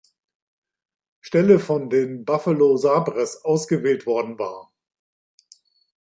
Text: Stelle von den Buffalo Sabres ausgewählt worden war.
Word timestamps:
Stelle 1.19 1.59
von 1.59 1.91
den 1.91 2.25
Buffalo 2.25 2.75
Sabres 2.75 3.45
ausgewählt 3.45 4.07
worden 4.07 4.39
war. 4.39 4.73